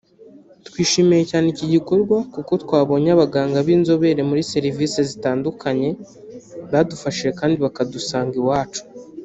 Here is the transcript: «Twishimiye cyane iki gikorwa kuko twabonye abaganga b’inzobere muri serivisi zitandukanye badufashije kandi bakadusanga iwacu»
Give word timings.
«Twishimiye 0.67 1.23
cyane 1.31 1.47
iki 1.53 1.65
gikorwa 1.73 2.17
kuko 2.33 2.51
twabonye 2.63 3.09
abaganga 3.15 3.57
b’inzobere 3.65 4.21
muri 4.29 4.41
serivisi 4.51 4.99
zitandukanye 5.09 5.89
badufashije 6.71 7.31
kandi 7.39 7.55
bakadusanga 7.65 8.35
iwacu» 8.41 8.81